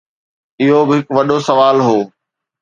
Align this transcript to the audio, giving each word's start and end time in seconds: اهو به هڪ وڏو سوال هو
اهو 0.61 0.79
به 0.87 0.93
هڪ 0.99 1.05
وڏو 1.17 1.37
سوال 1.47 1.77
هو 1.87 1.97